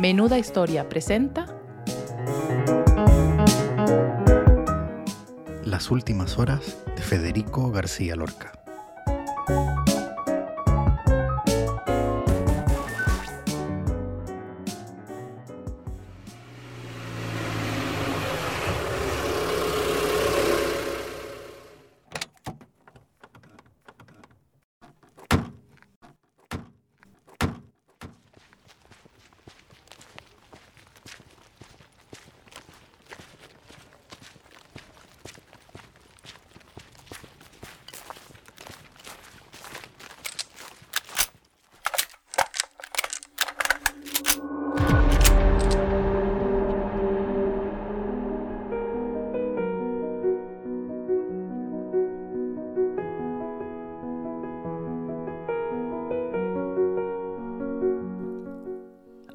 [0.00, 1.44] Menuda Historia presenta
[5.62, 8.50] Las últimas horas de Federico García Lorca.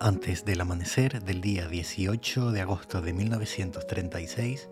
[0.06, 4.70] Antes del amanecer del día 18 de agosto de 1936,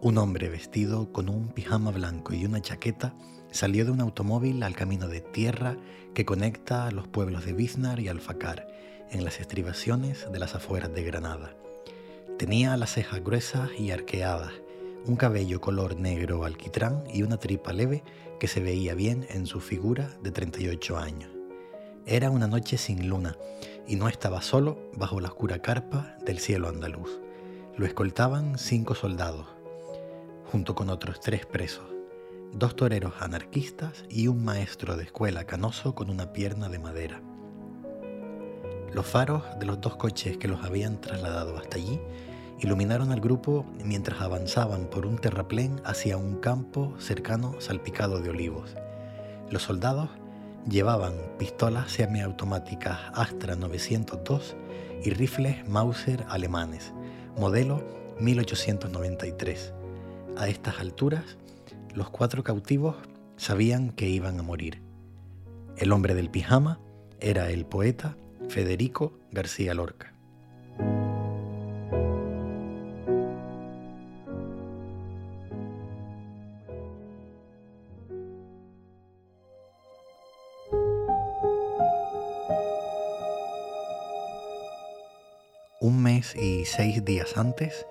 [0.00, 3.14] un hombre vestido con un pijama blanco y una chaqueta
[3.52, 5.76] salió de un automóvil al camino de tierra
[6.14, 8.66] que conecta los pueblos de Biznar y Alfacar,
[9.12, 11.54] en las estribaciones de las afueras de Granada.
[12.36, 14.50] Tenía las cejas gruesas y arqueadas,
[15.06, 18.02] un cabello color negro alquitrán y una tripa leve
[18.40, 21.41] que se veía bien en su figura de 38 años.
[22.06, 23.36] Era una noche sin luna
[23.86, 27.20] y no estaba solo bajo la oscura carpa del cielo andaluz.
[27.76, 29.46] Lo escoltaban cinco soldados,
[30.50, 31.86] junto con otros tres presos,
[32.52, 37.22] dos toreros anarquistas y un maestro de escuela canoso con una pierna de madera.
[38.92, 42.00] Los faros de los dos coches que los habían trasladado hasta allí
[42.58, 48.74] iluminaron al grupo mientras avanzaban por un terraplén hacia un campo cercano salpicado de olivos.
[49.50, 50.10] Los soldados
[50.68, 54.54] Llevaban pistolas semiautomáticas Astra 902
[55.04, 56.92] y rifles Mauser alemanes,
[57.36, 57.82] modelo
[58.20, 59.74] 1893.
[60.36, 61.36] A estas alturas,
[61.94, 62.94] los cuatro cautivos
[63.36, 64.80] sabían que iban a morir.
[65.76, 66.78] El hombre del pijama
[67.18, 68.16] era el poeta
[68.48, 70.11] Federico García Lorca.
[86.74, 87.84] 16 días antes,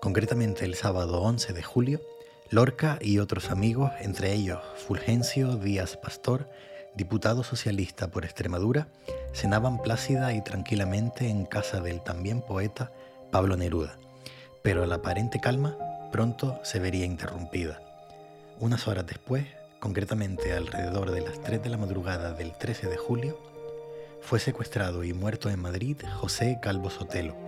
[0.00, 2.00] concretamente el sábado 11 de julio,
[2.48, 6.48] Lorca y otros amigos, entre ellos Fulgencio Díaz Pastor,
[6.94, 8.86] diputado socialista por Extremadura,
[9.32, 12.92] cenaban plácida y tranquilamente en casa del también poeta
[13.32, 13.98] Pablo Neruda,
[14.62, 15.76] pero la aparente calma
[16.12, 17.82] pronto se vería interrumpida.
[18.60, 19.44] Unas horas después,
[19.80, 23.40] concretamente alrededor de las 3 de la madrugada del 13 de julio,
[24.20, 27.43] fue secuestrado y muerto en Madrid José Calvo Sotelo,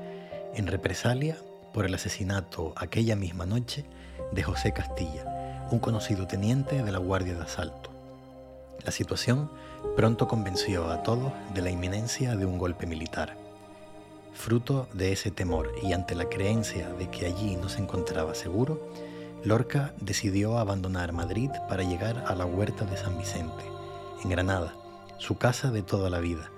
[0.56, 1.36] en represalia
[1.72, 3.84] por el asesinato aquella misma noche
[4.32, 7.90] de José Castilla, un conocido teniente de la Guardia de Asalto.
[8.84, 9.50] La situación
[9.96, 13.36] pronto convenció a todos de la inminencia de un golpe militar.
[14.32, 18.80] Fruto de ese temor y ante la creencia de que allí no se encontraba seguro,
[19.44, 23.64] Lorca decidió abandonar Madrid para llegar a la huerta de San Vicente,
[24.24, 24.74] en Granada,
[25.18, 26.50] su casa de toda la vida,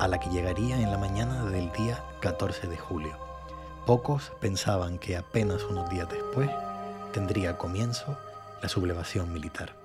[0.00, 3.23] a la que llegaría en la mañana del día 14 de julio.
[3.86, 6.48] Pocos pensaban que apenas unos días después
[7.12, 8.16] tendría comienzo
[8.62, 9.76] la sublevación militar.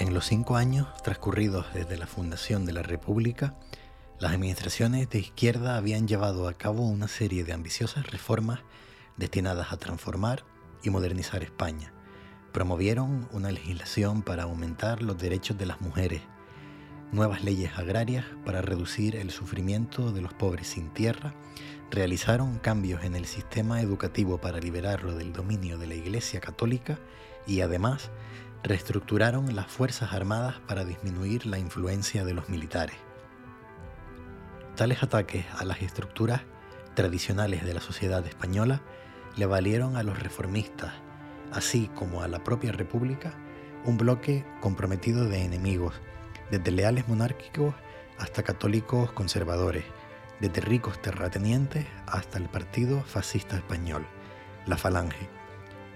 [0.00, 3.54] En los cinco años transcurridos desde la fundación de la República,
[4.18, 8.58] las administraciones de izquierda habían llevado a cabo una serie de ambiciosas reformas
[9.16, 10.42] destinadas a transformar
[10.84, 11.92] y modernizar España.
[12.52, 16.22] Promovieron una legislación para aumentar los derechos de las mujeres,
[17.10, 21.34] nuevas leyes agrarias para reducir el sufrimiento de los pobres sin tierra,
[21.90, 26.98] realizaron cambios en el sistema educativo para liberarlo del dominio de la Iglesia Católica
[27.46, 28.10] y además
[28.62, 32.96] reestructuraron las Fuerzas Armadas para disminuir la influencia de los militares.
[34.74, 36.42] Tales ataques a las estructuras
[36.94, 38.82] tradicionales de la sociedad española
[39.36, 40.92] le valieron a los reformistas,
[41.52, 43.32] así como a la propia República,
[43.84, 45.94] un bloque comprometido de enemigos,
[46.50, 47.74] desde leales monárquicos
[48.18, 49.84] hasta católicos conservadores,
[50.40, 54.06] desde ricos terratenientes hasta el Partido Fascista Español,
[54.66, 55.28] la Falange.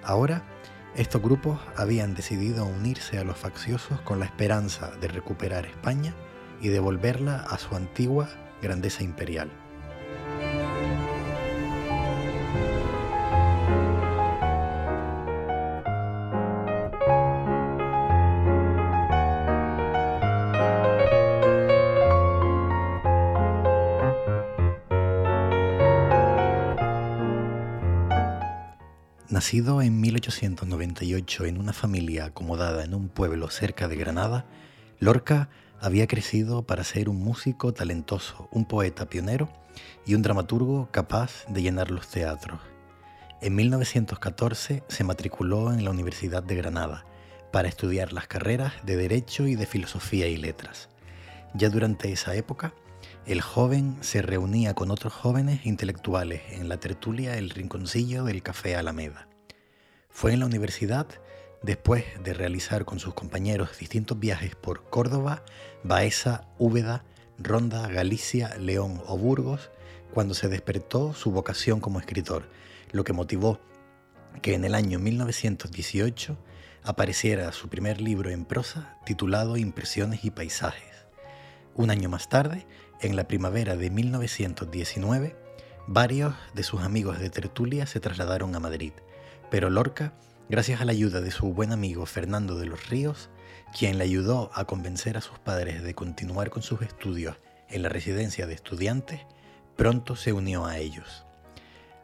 [0.04, 0.42] Ahora,
[0.94, 6.14] estos grupos habían decidido unirse a los facciosos con la esperanza de recuperar España
[6.60, 8.28] y devolverla a su antigua
[8.62, 9.50] grandeza imperial.
[30.66, 34.44] 1898 en una familia acomodada en un pueblo cerca de Granada,
[34.98, 35.48] Lorca
[35.80, 39.48] había crecido para ser un músico talentoso, un poeta pionero
[40.04, 42.60] y un dramaturgo capaz de llenar los teatros.
[43.40, 47.04] En 1914 se matriculó en la Universidad de Granada
[47.52, 50.88] para estudiar las carreras de Derecho y de Filosofía y Letras.
[51.54, 52.74] Ya durante esa época,
[53.26, 58.74] el joven se reunía con otros jóvenes intelectuales en la tertulia El Rinconcillo del Café
[58.74, 59.28] Alameda.
[60.18, 61.06] Fue en la universidad,
[61.62, 65.44] después de realizar con sus compañeros distintos viajes por Córdoba,
[65.84, 67.04] Baeza, Úbeda,
[67.38, 69.70] Ronda, Galicia, León o Burgos,
[70.12, 72.50] cuando se despertó su vocación como escritor,
[72.90, 73.60] lo que motivó
[74.42, 76.36] que en el año 1918
[76.82, 81.06] apareciera su primer libro en prosa titulado Impresiones y Paisajes.
[81.76, 82.66] Un año más tarde,
[83.00, 85.36] en la primavera de 1919,
[85.86, 88.94] varios de sus amigos de tertulia se trasladaron a Madrid,
[89.50, 90.12] pero Lorca,
[90.48, 93.30] gracias a la ayuda de su buen amigo Fernando de los Ríos,
[93.76, 97.36] quien le ayudó a convencer a sus padres de continuar con sus estudios
[97.68, 99.20] en la residencia de estudiantes,
[99.76, 101.24] pronto se unió a ellos.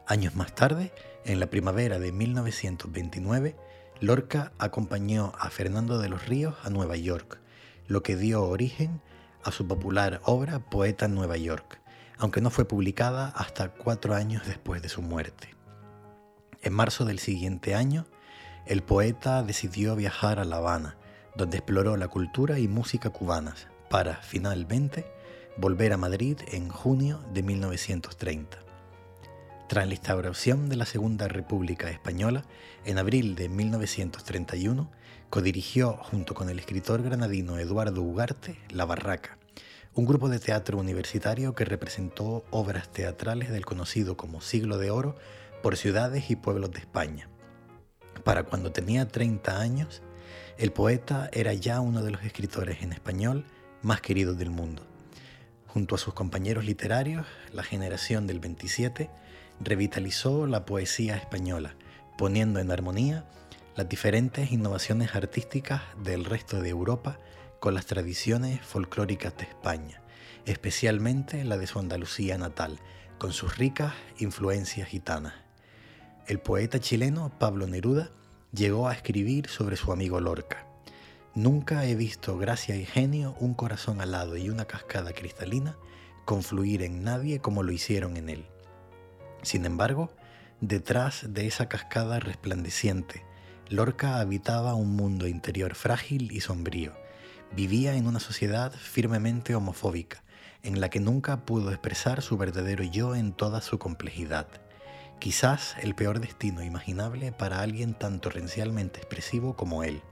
[0.07, 0.93] Años más tarde,
[1.25, 3.57] en la primavera de 1929,
[4.01, 7.41] Lorca acompañó a Fernando de los Ríos a Nueva York,
[7.87, 9.01] lo que dio origen
[9.43, 11.81] a su popular obra Poeta en Nueva York,
[12.19, 15.55] aunque no fue publicada hasta cuatro años después de su muerte.
[16.65, 18.07] En marzo del siguiente año,
[18.65, 20.97] el poeta decidió viajar a La Habana,
[21.37, 25.05] donde exploró la cultura y música cubanas, para, finalmente,
[25.59, 28.57] volver a Madrid en junio de 1930.
[29.69, 32.47] Tras la instauración de la Segunda República Española,
[32.87, 34.91] en abril de 1931,
[35.29, 39.37] Codirigió, junto con el escritor granadino Eduardo Ugarte, La Barraca,
[39.93, 45.17] un grupo de teatro universitario que representó obras teatrales del conocido como Siglo de Oro
[45.65, 47.31] por ciudades y pueblos de España.
[48.23, 50.03] Para cuando tenía 30 años,
[50.59, 53.47] el poeta era ya uno de los escritores en español
[53.81, 54.83] más queridos del mundo.
[55.67, 59.09] Junto a sus compañeros literarios, la generación del 27
[59.59, 61.77] revitalizó la poesía española,
[62.19, 63.25] poniendo en armonía
[63.75, 67.19] las diferentes innovaciones artísticas del resto de Europa
[67.59, 70.03] con las tradiciones folclóricas de España,
[70.45, 72.81] especialmente la de su Andalucía natal,
[73.17, 75.44] con sus ricas influencias gitanas.
[76.27, 78.09] El poeta chileno Pablo Neruda
[78.51, 80.67] llegó a escribir sobre su amigo Lorca.
[81.35, 85.77] Nunca he visto gracia y genio, un corazón alado y una cascada cristalina
[86.25, 88.47] confluir en nadie como lo hicieron en él.
[89.43, 90.13] Sin embargo,
[90.63, 93.23] detrás de esa cascada resplandeciente,
[93.69, 96.95] Lorca habitaba un mundo interior frágil y sombrío.
[97.55, 100.25] Vivía en una sociedad firmemente homofóbica,
[100.63, 104.49] en la que nunca pudo expresar su verdadero yo en toda su complejidad.
[105.25, 110.03] Quizás el peor destino imaginable para alguien tan torrencialmente expresivo como él.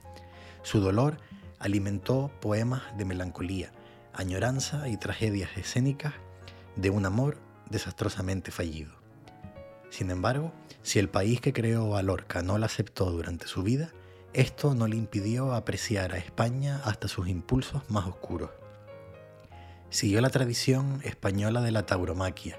[0.63, 1.19] Su dolor
[1.59, 3.73] alimentó poemas de melancolía,
[4.15, 6.15] añoranza y tragedias escénicas
[6.77, 7.37] de un amor
[7.69, 8.95] desastrosamente fallido.
[9.91, 10.51] Sin embargo,
[10.83, 13.91] si el país que creó a Lorca no la aceptó durante su vida,
[14.33, 18.49] esto no le impidió apreciar a España hasta sus impulsos más oscuros.
[19.91, 22.57] Siguió la tradición española de la tauromaquia,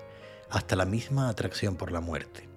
[0.54, 2.48] hasta la misma atracción por la muerte.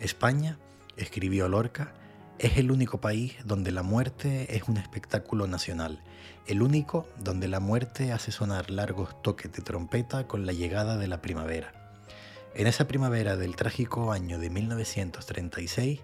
[0.00, 0.58] España,
[0.96, 1.92] escribió Lorca,
[2.38, 6.02] es el único país donde la muerte es un espectáculo nacional,
[6.46, 11.08] el único donde la muerte hace sonar largos toques de trompeta con la llegada de
[11.08, 12.00] la primavera.
[12.54, 16.00] En esa primavera del trágico año de 1936,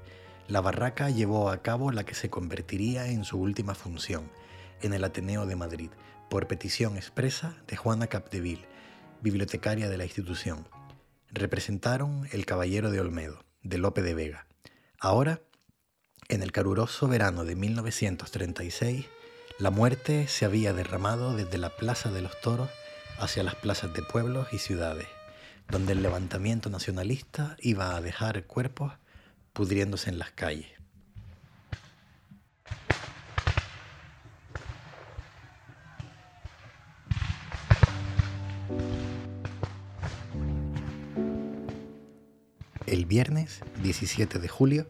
[0.49, 4.31] la Barraca llevó a cabo la que se convertiría en su última función,
[4.83, 5.91] en el Ateneo de Madrid,
[6.29, 8.67] por petición expresa de Juana Capdeville,
[9.23, 10.67] bibliotecaria de la institución.
[11.31, 14.47] Representaron El Caballero de Olmedo, de Lope de Vega.
[14.99, 15.41] Ahora,
[16.29, 19.07] en el caluroso verano de 1936,
[19.59, 22.71] la muerte se había derramado desde la Plaza de los Toros
[23.19, 25.07] hacia las plazas de pueblos y ciudades
[25.69, 28.93] donde el levantamiento nacionalista iba a dejar cuerpos
[29.53, 30.78] pudriéndose en las calles.
[42.91, 44.87] El viernes 17 de julio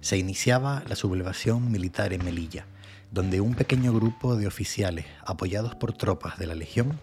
[0.00, 2.64] se iniciaba la sublevación militar en Melilla,
[3.10, 6.98] donde un pequeño grupo de oficiales, apoyados por tropas de la Legión,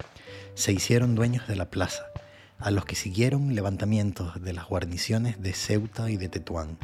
[0.56, 2.02] se hicieron dueños de la plaza
[2.58, 6.80] a los que siguieron levantamientos de las guarniciones de Ceuta y de Tetuán.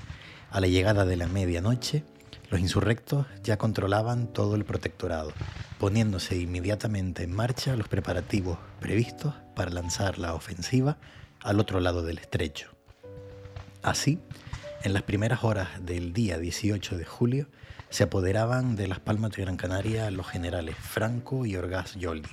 [0.51, 2.03] A la llegada de la medianoche,
[2.51, 5.33] los insurrectos ya controlaban todo el protectorado,
[5.79, 10.99] poniéndose inmediatamente en marcha los preparativos previstos para lanzar la ofensiva
[11.41, 12.74] al otro lado del estrecho.
[13.85, 14.17] Así,
[14.83, 17.47] En las primeras horas del día 18 de julio
[17.91, 22.31] se apoderaban de las Palmas de Gran Canaria los generales Franco y Orgaz Yoldi.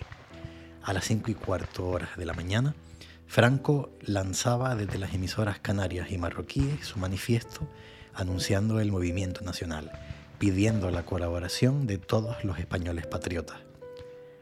[0.83, 2.75] A las 5 y cuarto horas de la mañana,
[3.27, 7.69] Franco lanzaba desde las emisoras canarias y marroquíes su manifiesto
[8.15, 9.93] anunciando el movimiento nacional,
[10.39, 13.59] pidiendo la colaboración de todos los españoles patriotas.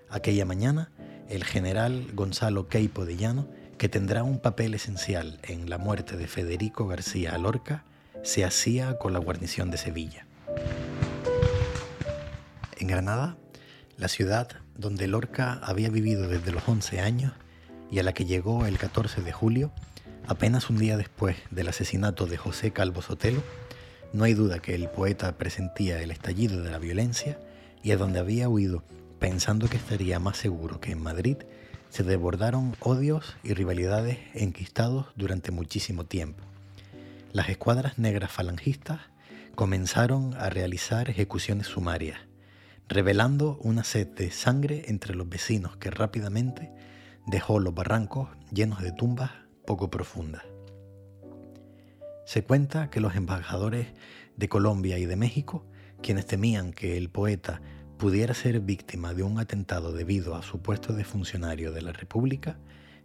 [0.08, 0.92] Aquella mañana,
[1.28, 3.48] el general Gonzalo Queipo de Llano,
[3.80, 7.82] que tendrá un papel esencial en la muerte de Federico García Lorca,
[8.22, 10.26] se hacía con la guarnición de Sevilla.
[12.76, 13.38] En Granada,
[13.96, 17.32] la ciudad donde Lorca había vivido desde los 11 años
[17.90, 19.72] y a la que llegó el 14 de julio,
[20.26, 23.42] apenas un día después del asesinato de José Calvo Sotelo,
[24.12, 27.38] no hay duda que el poeta presentía el estallido de la violencia
[27.82, 28.84] y a donde había huido
[29.18, 31.38] pensando que estaría más seguro que en Madrid,
[31.90, 36.42] se desbordaron odios y rivalidades enquistados durante muchísimo tiempo.
[37.32, 39.00] Las escuadras negras falangistas
[39.54, 42.18] comenzaron a realizar ejecuciones sumarias,
[42.88, 46.73] revelando una sed de sangre entre los vecinos que rápidamente
[47.26, 49.32] dejó los barrancos llenos de tumbas
[49.66, 50.44] poco profundas.
[52.25, 53.88] Se cuenta que los embajadores
[54.37, 55.66] de Colombia y de México,
[56.00, 57.61] quienes temían que el poeta
[58.00, 62.57] pudiera ser víctima de un atentado debido a su puesto de funcionario de la República,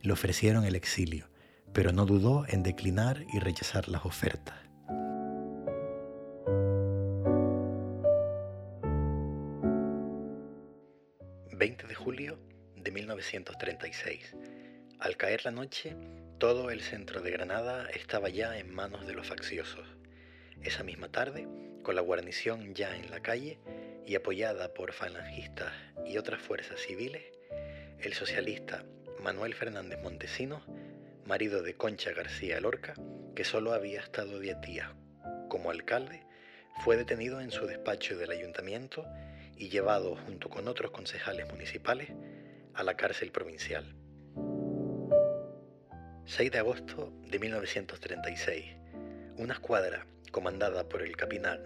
[0.01, 1.27] le ofrecieron el exilio,
[1.73, 4.55] pero no dudó en declinar y rechazar las ofertas.
[11.51, 12.39] ...20 de julio
[12.77, 14.33] de 1936.
[14.99, 15.97] Al caer la noche,
[16.37, 19.87] todo el centro de Granada estaba ya en manos de los facciosos.
[20.63, 21.49] Esa misma tarde,
[21.83, 23.59] con la guarnición ya en la calle
[24.05, 25.73] y apoyada por falangistas
[26.05, 27.23] y otras fuerzas civiles,
[27.99, 28.85] el socialista
[29.21, 30.63] Manuel Fernández Montesinos,
[31.25, 32.93] marido de Concha García Lorca,
[33.35, 34.89] que solo había estado diez días
[35.49, 36.23] como alcalde,
[36.83, 39.05] fue detenido en su despacho del ayuntamiento
[39.57, 42.11] y llevado junto con otros concejales municipales
[42.73, 43.95] a la cárcel provincial.
[46.25, 48.65] 6 de agosto de 1936.
[49.37, 51.61] Una escuadra comandada por el capitán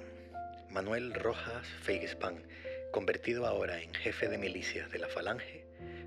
[0.71, 2.43] Manuel Rojas Feigespan,
[2.91, 5.65] convertido ahora en jefe de milicias de la Falange,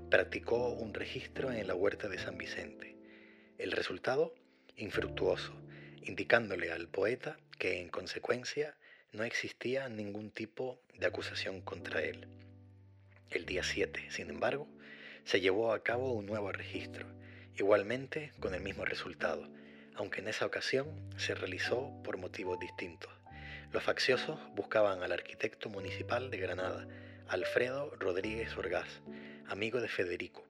[0.09, 2.95] practicó un registro en la huerta de San Vicente.
[3.57, 4.33] El resultado,
[4.77, 5.53] infructuoso,
[6.01, 8.77] indicándole al poeta que en consecuencia
[9.11, 12.29] no existía ningún tipo de acusación contra él.
[13.31, 14.69] El día 7, sin embargo,
[15.25, 17.05] se llevó a cabo un nuevo registro,
[17.57, 19.45] igualmente con el mismo resultado,
[19.95, 23.22] aunque en esa ocasión se realizó por motivos distintos.
[23.73, 26.87] Los facciosos buscaban al arquitecto municipal de Granada,
[27.27, 29.01] Alfredo Rodríguez Orgaz,
[29.47, 30.45] amigo de Federico,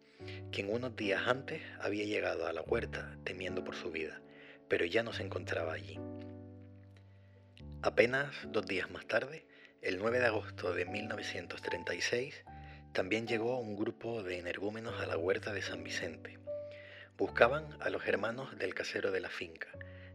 [0.51, 4.21] quien unos días antes había llegado a la huerta temiendo por su vida,
[4.67, 5.97] pero ya no se encontraba allí.
[7.81, 9.45] Apenas dos días más tarde,
[9.81, 12.43] el 9 de agosto de 1936,
[12.91, 16.39] también llegó un grupo de energúmenos a la huerta de San Vicente.
[17.17, 19.69] Buscaban a los hermanos del casero de la finca,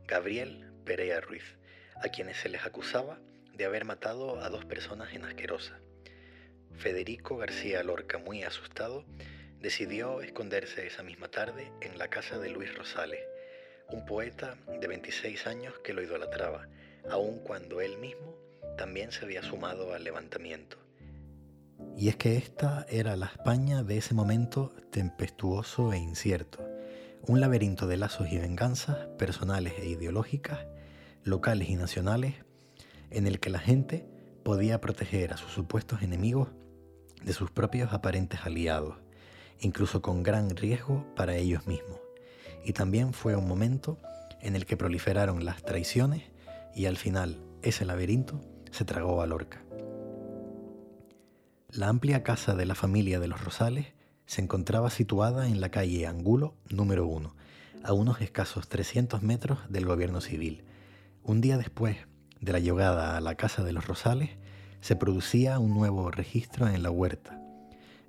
[0.07, 1.58] Gabriel Perea Ruiz,
[2.03, 3.19] a quienes se les acusaba
[3.55, 5.79] de haber matado a dos personas en Asquerosa.
[6.77, 9.05] Federico García Lorca, muy asustado,
[9.61, 13.21] decidió esconderse esa misma tarde en la casa de Luis Rosales,
[13.91, 16.69] un poeta de 26 años que lo idolatraba,
[17.11, 18.37] aun cuando él mismo
[18.77, 20.77] también se había sumado al levantamiento.
[21.97, 26.65] Y es que esta era la España de ese momento tempestuoso e incierto,
[27.27, 30.61] un laberinto de lazos y venganzas personales e ideológicas
[31.25, 32.35] locales y nacionales
[33.11, 34.07] en el que la gente
[34.45, 36.49] podía proteger a sus supuestos enemigos
[37.23, 38.97] de sus propios aparentes aliados,
[39.61, 41.99] incluso con gran riesgo para ellos mismos.
[42.65, 43.99] Y también fue un momento
[44.41, 46.25] en el que proliferaron las traiciones
[46.75, 49.63] y al final ese laberinto se tragó a Lorca.
[51.71, 53.89] La amplia casa de la familia de los Rosales
[54.27, 57.35] se encontraba situada en la calle Angulo número 1,
[57.83, 60.65] a unos escasos 300 metros del gobierno civil,
[61.29, 61.99] un día después
[62.41, 64.31] de la llegada a la casa de los Rosales,
[64.81, 67.39] se producía un nuevo registro en la huerta.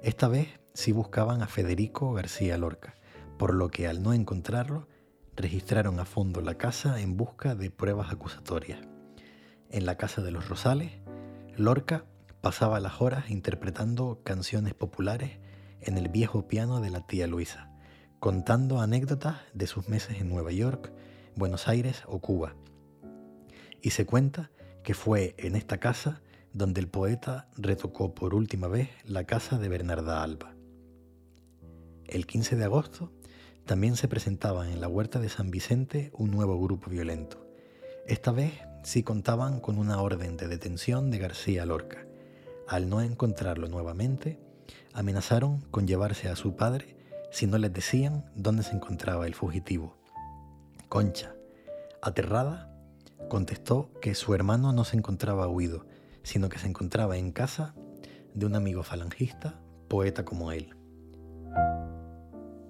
[0.02, 2.96] Esta vez sí buscaban a Federico García Lorca,
[3.38, 4.88] por lo que al no encontrarlo,
[5.36, 8.80] registraron a fondo la casa en busca de pruebas acusatorias.
[9.70, 10.94] En la casa de los Rosales,
[11.58, 12.06] Lorca
[12.40, 15.40] pasaba las horas interpretando canciones populares
[15.82, 17.70] en el viejo piano de la tía Luisa,
[18.22, 20.94] contando anécdotas de sus meses en Nueva York,
[21.36, 22.56] Buenos Aires o Cuba,
[23.82, 24.52] y se cuenta
[24.84, 26.22] que fue en esta casa
[26.54, 30.56] donde el poeta retocó por última vez la casa de Bernarda Alba.
[32.06, 33.12] El 15 de agosto
[33.66, 37.46] también se presentaba en la huerta de San Vicente un nuevo grupo violento.
[38.08, 42.08] Esta vez sí contaban con una orden de detención de García Lorca.
[42.68, 44.40] Al no encontrarlo nuevamente,
[44.94, 46.98] amenazaron con llevarse a su padre
[47.32, 49.96] si no les decían dónde se encontraba el fugitivo.
[50.88, 51.36] Concha,
[52.02, 52.69] aterrada,
[53.30, 55.86] contestó que su hermano no se encontraba huido,
[56.24, 57.74] sino que se encontraba en casa
[58.34, 60.76] de un amigo falangista, poeta como él.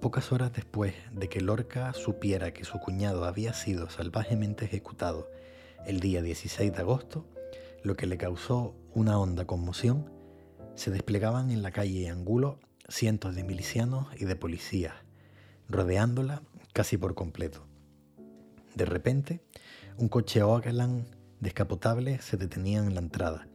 [0.00, 5.28] Pocas horas después de que Lorca supiera que su cuñado había sido salvajemente ejecutado
[5.84, 7.26] el día 16 de agosto,
[7.82, 10.10] lo que le causó una honda conmoción,
[10.74, 14.94] se desplegaban en la calle Angulo cientos de milicianos y de policías,
[15.68, 17.66] rodeándola casi por completo.
[18.74, 19.40] De repente,
[20.00, 21.04] un coche Oakland
[21.40, 23.46] descapotable se detenía en la entrada,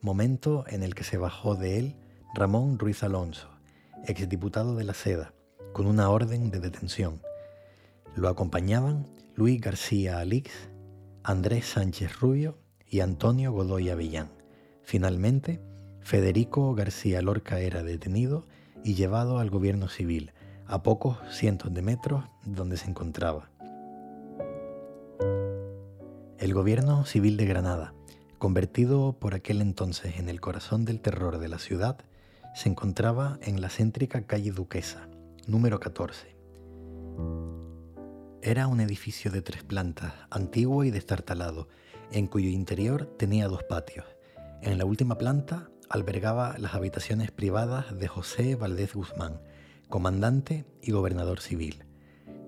[0.00, 1.96] momento en el que se bajó de él
[2.34, 3.50] Ramón Ruiz Alonso,
[4.06, 5.34] exdiputado de la Seda,
[5.74, 7.20] con una orden de detención.
[8.16, 10.50] Lo acompañaban Luis García Alix,
[11.24, 12.56] Andrés Sánchez Rubio
[12.86, 14.30] y Antonio Godoy Avillán.
[14.84, 15.60] Finalmente,
[16.00, 18.46] Federico García Lorca era detenido
[18.82, 20.32] y llevado al gobierno civil,
[20.66, 23.51] a pocos cientos de metros donde se encontraba.
[26.42, 27.94] El gobierno civil de Granada,
[28.38, 31.98] convertido por aquel entonces en el corazón del terror de la ciudad,
[32.52, 35.08] se encontraba en la céntrica calle Duquesa,
[35.46, 36.34] número 14.
[38.42, 41.68] Era un edificio de tres plantas, antiguo y destartalado,
[42.10, 44.06] en cuyo interior tenía dos patios.
[44.62, 49.40] En la última planta albergaba las habitaciones privadas de José Valdés Guzmán,
[49.88, 51.84] comandante y gobernador civil.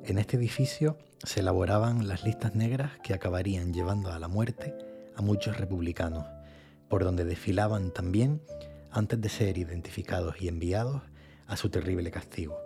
[0.03, 4.75] En este edificio se elaboraban las listas negras que acabarían llevando a la muerte
[5.17, 6.27] a muchos republicanos,
[6.89, 8.43] por donde desfilaban también
[8.91, 11.03] antes de ser identificados y enviados
[11.47, 12.59] a su terrible castigo.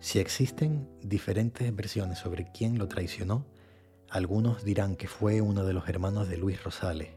[0.00, 3.46] Si existen diferentes versiones sobre quién lo traicionó,
[4.08, 7.10] algunos dirán que fue uno de los hermanos de Luis Rosales,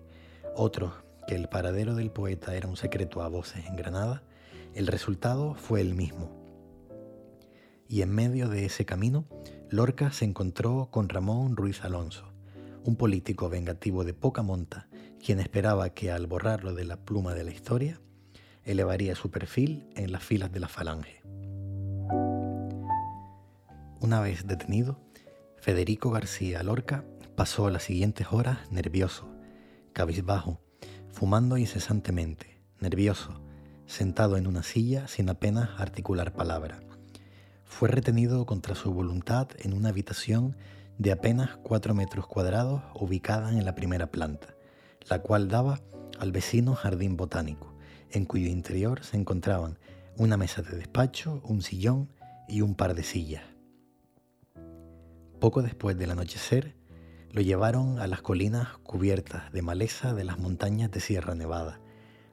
[0.56, 0.93] otros
[1.25, 4.23] que el paradero del poeta era un secreto a voces en Granada,
[4.75, 6.29] el resultado fue el mismo.
[7.88, 9.25] Y en medio de ese camino,
[9.73, 12.31] Lorca se encontró con Ramón Ruiz Alonso,
[12.83, 14.88] un político vengativo de poca monta,
[15.19, 17.99] quien esperaba que al borrarlo de la pluma de la historia,
[18.65, 21.23] elevaría su perfil en las filas de la falange.
[23.99, 24.99] Una vez detenido,
[25.57, 27.03] Federico García Lorca
[27.36, 29.27] pasó las siguientes horas nervioso,
[29.91, 30.62] cabizbajo,
[31.09, 33.41] fumando incesantemente, nervioso,
[33.88, 36.79] sentado en una silla sin apenas articular palabra.
[37.75, 40.55] Fue retenido contra su voluntad en una habitación
[40.99, 44.55] de apenas cuatro metros cuadrados ubicada en la primera planta,
[45.09, 45.79] la cual daba
[46.19, 47.73] al vecino jardín botánico,
[48.12, 49.79] en cuyo interior se encontraban
[50.17, 52.09] una mesa de despacho, un sillón
[52.47, 53.43] y un par de sillas.
[55.39, 56.75] Poco después del anochecer,
[57.31, 61.81] lo llevaron a las colinas cubiertas de maleza de las montañas de Sierra Nevada,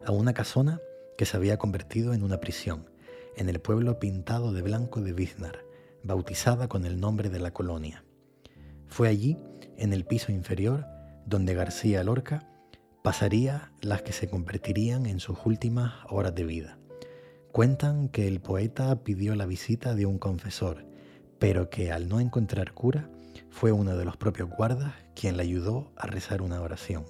[0.05, 0.81] a una casona
[1.16, 2.89] que se había convertido en una prisión,
[3.37, 5.64] en el pueblo pintado de blanco de Biznar,
[6.03, 8.05] bautizada con el nombre de la colonia.
[8.87, 9.37] Fue allí,
[9.77, 10.87] en el piso inferior,
[11.27, 12.49] donde García Lorca
[13.03, 16.79] pasaría las que se convertirían en sus últimas horas de vida.
[17.53, 20.87] Cuentan que el poeta pidió la visita de un confesor,
[21.38, 23.11] pero que al no encontrar cura,
[23.49, 27.05] fue uno de los propios guardas quien le ayudó a rezar una oración.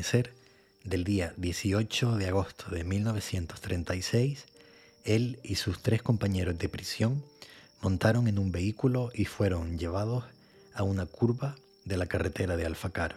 [0.00, 0.32] Amanecer,
[0.82, 4.46] del día 18 de agosto de 1936,
[5.04, 7.22] él y sus tres compañeros de prisión
[7.82, 10.24] montaron en un vehículo y fueron llevados
[10.72, 13.14] a una curva de la carretera de Alfacar.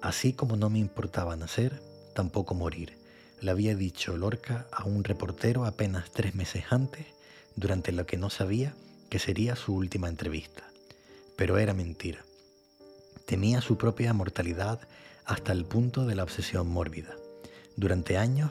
[0.00, 1.82] Así como no me importaba nacer,
[2.14, 2.96] tampoco morir,
[3.42, 7.04] le había dicho Lorca a un reportero apenas tres meses antes,
[7.54, 8.74] durante lo que no sabía
[9.10, 10.64] que sería su última entrevista.
[11.36, 12.24] Pero era mentira.
[13.26, 14.80] Temía su propia mortalidad
[15.24, 17.16] hasta el punto de la obsesión mórbida.
[17.76, 18.50] Durante años,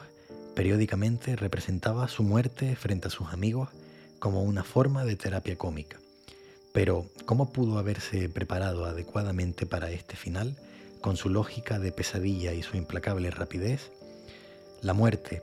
[0.54, 3.68] periódicamente representaba su muerte frente a sus amigos
[4.18, 5.98] como una forma de terapia cómica.
[6.72, 10.56] Pero, ¿cómo pudo haberse preparado adecuadamente para este final,
[11.00, 13.90] con su lógica de pesadilla y su implacable rapidez?
[14.80, 15.42] La muerte,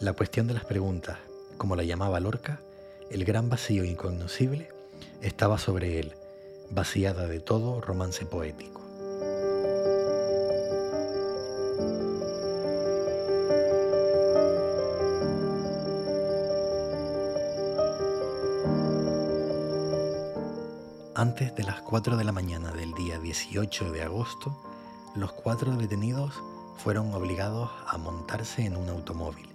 [0.00, 1.18] la cuestión de las preguntas,
[1.56, 2.60] como la llamaba Lorca,
[3.10, 4.68] el gran vacío incognoscible,
[5.20, 6.14] estaba sobre él,
[6.70, 8.78] vaciada de todo romance poético.
[21.14, 24.56] Antes de las 4 de la mañana del día 18 de agosto,
[25.16, 26.32] los cuatro detenidos
[26.76, 29.48] fueron obligados a montarse en un automóvil,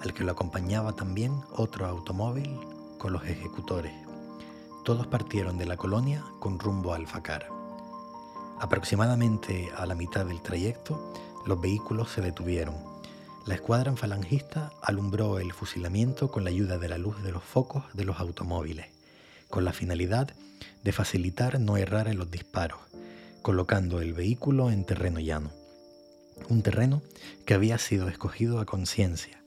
[0.00, 2.60] al que lo acompañaba también otro automóvil
[2.98, 4.07] con los ejecutores.
[4.88, 7.50] Todos partieron de la colonia con rumbo a Alfacar.
[8.58, 11.12] Aproximadamente a la mitad del trayecto,
[11.44, 12.74] los vehículos se detuvieron.
[13.44, 17.84] La escuadra falangista alumbró el fusilamiento con la ayuda de la luz de los focos
[17.92, 18.86] de los automóviles,
[19.50, 20.32] con la finalidad
[20.82, 22.80] de facilitar no errar en los disparos,
[23.42, 25.50] colocando el vehículo en terreno llano.
[26.48, 27.02] Un terreno
[27.44, 29.42] que había sido escogido a conciencia,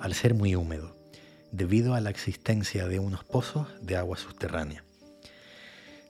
[0.00, 0.95] al ser muy húmedo,
[1.56, 4.84] debido a la existencia de unos pozos de agua subterránea,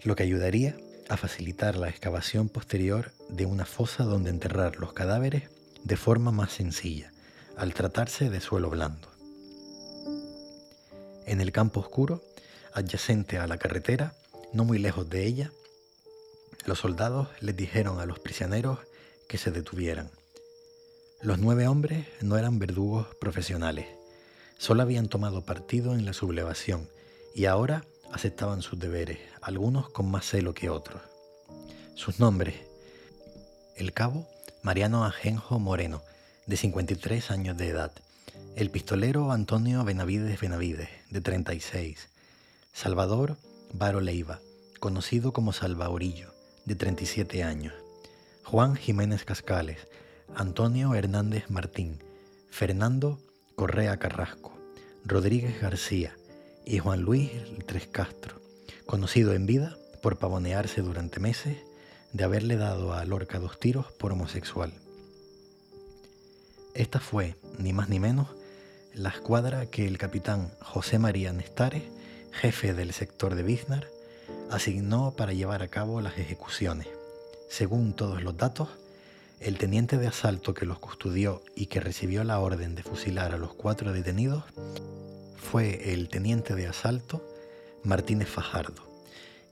[0.02, 0.76] lo que ayudaría
[1.08, 5.44] a facilitar la excavación posterior de una fosa donde enterrar los cadáveres
[5.84, 7.12] de forma más sencilla,
[7.56, 9.08] al tratarse de suelo blando.
[11.26, 12.22] En el campo oscuro,
[12.74, 14.14] adyacente a la carretera,
[14.52, 15.52] no muy lejos de ella,
[16.64, 18.80] los soldados les dijeron a los prisioneros
[19.28, 20.10] que se detuvieran.
[21.22, 23.86] Los nueve hombres no eran verdugos profesionales,
[24.58, 26.88] solo habían tomado partido en la sublevación
[27.34, 31.02] y ahora aceptaban sus deberes, algunos con más celo que otros.
[31.94, 32.54] Sus nombres.
[33.76, 34.26] El cabo
[34.62, 36.02] Mariano Ajenjo Moreno,
[36.46, 37.92] de 53 años de edad.
[38.54, 42.08] El pistolero Antonio Benavides Benavides, de 36.
[42.72, 43.36] Salvador
[43.72, 44.40] Varo Leiva,
[44.80, 46.32] conocido como Salvaorillo,
[46.64, 47.74] de 37 años,
[48.44, 49.88] Juan Jiménez Cascales,
[50.34, 51.98] Antonio Hernández Martín,
[52.50, 53.18] Fernando
[53.56, 54.52] Correa Carrasco,
[55.06, 56.14] Rodríguez García
[56.66, 57.30] y Juan Luis
[57.64, 58.38] Tres Castro,
[58.84, 61.56] conocido en vida por pavonearse durante meses
[62.12, 64.74] de haberle dado a Lorca dos tiros por homosexual.
[66.74, 68.28] Esta fue, ni más ni menos,
[68.92, 71.84] la escuadra que el capitán José María Nestares,
[72.32, 73.88] jefe del sector de Biznar,
[74.50, 76.88] asignó para llevar a cabo las ejecuciones.
[77.48, 78.68] Según todos los datos,
[79.40, 83.38] el teniente de asalto que los custodió y que recibió la orden de fusilar a
[83.38, 84.44] los cuatro detenidos
[85.36, 87.22] fue el teniente de asalto
[87.84, 88.82] Martínez Fajardo.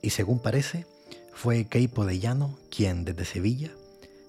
[0.01, 0.85] Y según parece,
[1.33, 3.71] fue Keipo de Llano quien desde Sevilla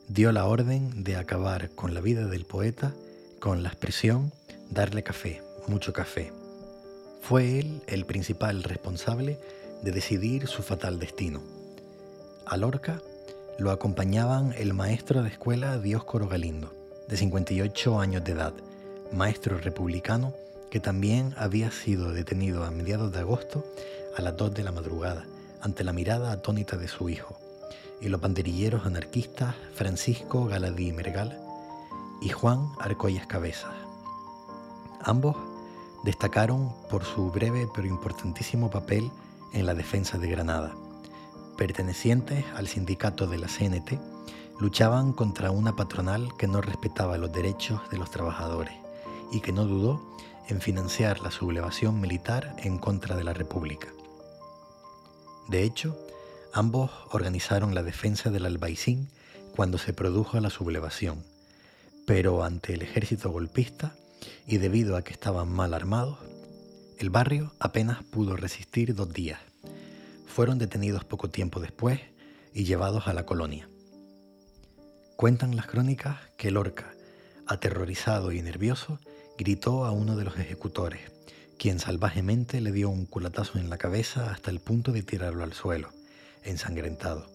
[0.08, 2.94] dio la orden de acabar con la vida del poeta
[3.40, 4.32] con la expresión
[4.70, 6.32] darle café, mucho café.
[7.22, 9.38] Fue él el principal responsable
[9.82, 11.42] de decidir su fatal destino.
[12.46, 13.02] A Lorca
[13.58, 16.74] lo acompañaban el maestro de escuela Dioscoro Galindo,
[17.08, 18.52] de 58 años de edad,
[19.12, 20.34] maestro republicano
[20.70, 23.64] que también había sido detenido a mediados de agosto
[24.16, 25.24] a las 2 de la madrugada
[25.62, 27.38] ante la mirada atónita de su hijo,
[28.00, 31.40] y los banderilleros anarquistas Francisco Galadí Mergal
[32.20, 33.72] y Juan Arcoyas Cabezas.
[35.00, 35.36] Ambos
[36.04, 39.10] destacaron por su breve pero importantísimo papel
[39.54, 40.74] en la defensa de Granada.
[41.56, 43.98] Pertenecientes al sindicato de la CNT,
[44.60, 48.74] luchaban contra una patronal que no respetaba los derechos de los trabajadores
[49.32, 50.16] y que no dudó
[50.48, 53.88] en financiar la sublevación militar en contra de la República.
[55.48, 55.96] De hecho,
[56.52, 59.08] ambos organizaron la defensa del Albaicín
[59.54, 61.24] cuando se produjo la sublevación,
[62.06, 63.94] pero ante el ejército golpista
[64.46, 66.18] y debido a que estaban mal armados,
[66.98, 69.40] el barrio apenas pudo resistir dos días.
[70.36, 71.98] Fueron detenidos poco tiempo después
[72.52, 73.70] y llevados a la colonia.
[75.16, 76.92] Cuentan las crónicas que Lorca,
[77.46, 79.00] aterrorizado y nervioso,
[79.38, 81.10] gritó a uno de los ejecutores,
[81.58, 85.54] quien salvajemente le dio un culatazo en la cabeza hasta el punto de tirarlo al
[85.54, 85.88] suelo,
[86.42, 87.30] ensangrentado.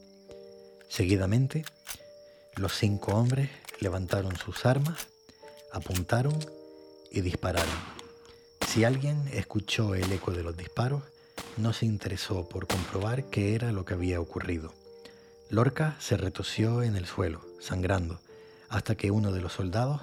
[0.87, 1.65] Seguidamente,
[2.55, 5.07] los cinco hombres levantaron sus armas,
[5.73, 6.37] apuntaron
[7.09, 7.79] y dispararon.
[8.67, 11.01] Si alguien escuchó el eco de los disparos,
[11.57, 14.73] no se interesó por comprobar qué era lo que había ocurrido.
[15.49, 18.21] Lorca se retoció en el suelo, sangrando,
[18.69, 20.01] hasta que uno de los soldados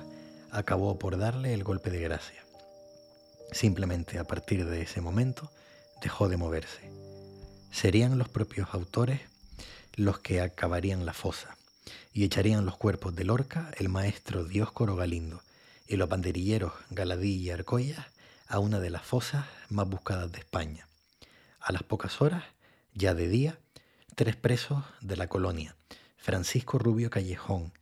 [0.51, 2.45] acabó por darle el golpe de gracia.
[3.51, 5.51] Simplemente a partir de ese momento
[6.03, 6.91] dejó de moverse.
[7.71, 9.21] Serían los propios autores
[9.97, 11.57] los que acabarían la fosa
[12.13, 15.43] y echarían los cuerpos de Lorca, el maestro Dioscoro Galindo
[15.87, 18.09] y los banderilleros Galadí y Arcoya
[18.49, 20.88] a una de las fosas más buscadas de España.
[21.69, 22.45] A las pocas horas,
[22.95, 23.59] ya de día,
[24.15, 25.77] tres presos de la colonia,
[26.17, 27.75] Francisco Rubio Callejón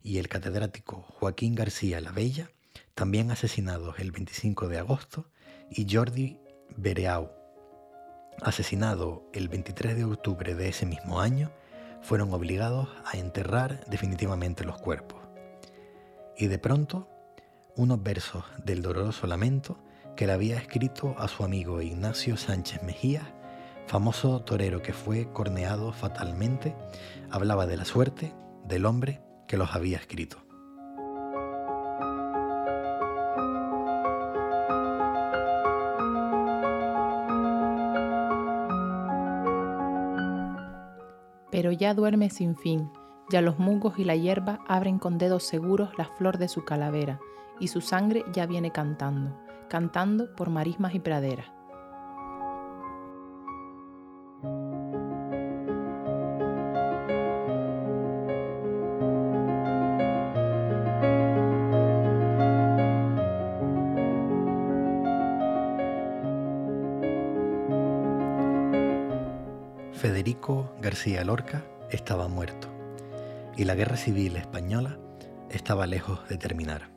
[0.00, 2.52] y el catedrático Joaquín García La Bella,
[2.94, 5.32] también asesinados el 25 de agosto,
[5.68, 6.38] y Jordi
[6.76, 7.32] Bereau,
[8.40, 11.50] asesinado el 23 de octubre de ese mismo año,
[12.02, 15.20] fueron obligados a enterrar definitivamente los cuerpos.
[16.38, 17.08] Y de pronto,
[17.74, 19.76] unos versos del doloroso lamento
[20.16, 23.34] que le había escrito a su amigo Ignacio Sánchez Mejía
[23.86, 26.74] famoso torero que fue corneado fatalmente,
[27.30, 30.38] hablaba de la suerte del hombre que los había escrito.
[41.50, 42.90] Pero ya duerme sin fin,
[43.30, 47.20] ya los musgos y la hierba abren con dedos seguros la flor de su calavera,
[47.60, 51.46] y su sangre ya viene cantando, cantando por marismas y praderas.
[70.04, 72.68] Federico García Lorca estaba muerto
[73.56, 74.98] y la guerra civil española
[75.48, 76.93] estaba lejos de terminar.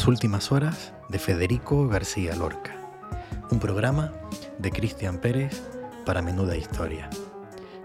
[0.00, 2.74] Las últimas horas de Federico García Lorca,
[3.50, 4.14] un programa
[4.56, 5.62] de Cristian Pérez
[6.06, 7.10] para Menuda Historia,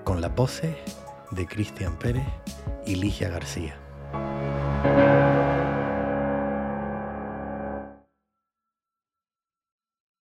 [0.05, 0.77] con la pose
[1.31, 2.23] de Cristian Pérez
[2.85, 3.75] y Ligia García.